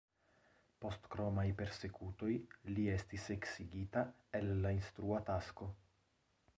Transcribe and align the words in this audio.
Post 0.85 1.03
kromaj 1.15 1.43
persekutoj, 1.59 2.31
li 2.71 2.87
estis 2.97 3.29
eksigita 3.39 4.07
el 4.43 4.53
la 4.67 4.77
instrua 4.81 5.25
tasko. 5.33 5.75